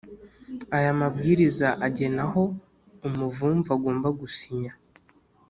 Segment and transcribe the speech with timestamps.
[0.77, 2.43] Aya mabwiriza agena aho
[3.07, 4.73] umuvumvu agomba gusinya